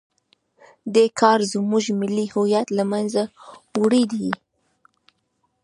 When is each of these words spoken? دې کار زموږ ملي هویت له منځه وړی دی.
دې 0.93 1.05
کار 1.19 1.39
زموږ 1.53 1.83
ملي 1.99 2.25
هویت 2.33 2.67
له 2.77 2.83
منځه 2.91 3.21
وړی 3.81 4.03
دی. 4.11 4.29